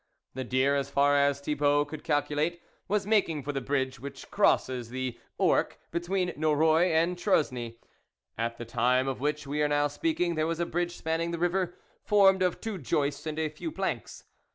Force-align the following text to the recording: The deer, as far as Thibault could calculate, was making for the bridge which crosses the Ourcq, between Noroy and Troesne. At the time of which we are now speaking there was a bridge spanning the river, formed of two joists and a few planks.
The 0.33 0.43
deer, 0.43 0.75
as 0.75 0.89
far 0.89 1.15
as 1.15 1.39
Thibault 1.41 1.85
could 1.85 2.03
calculate, 2.03 2.59
was 2.87 3.05
making 3.05 3.43
for 3.43 3.51
the 3.51 3.61
bridge 3.61 3.99
which 3.99 4.31
crosses 4.31 4.89
the 4.89 5.19
Ourcq, 5.39 5.73
between 5.91 6.31
Noroy 6.35 6.85
and 6.89 7.15
Troesne. 7.15 7.75
At 8.35 8.57
the 8.57 8.65
time 8.65 9.07
of 9.07 9.19
which 9.19 9.45
we 9.45 9.61
are 9.61 9.67
now 9.67 9.87
speaking 9.87 10.33
there 10.33 10.47
was 10.47 10.59
a 10.59 10.65
bridge 10.65 10.97
spanning 10.97 11.29
the 11.29 11.37
river, 11.37 11.75
formed 12.03 12.41
of 12.41 12.59
two 12.59 12.79
joists 12.79 13.27
and 13.27 13.37
a 13.37 13.47
few 13.49 13.71
planks. 13.71 14.23